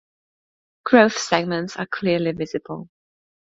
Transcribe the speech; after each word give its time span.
Growth 0.83 1.19
segments 1.19 1.77
are 1.77 1.85
clearly 1.85 2.31
visible. 2.31 2.89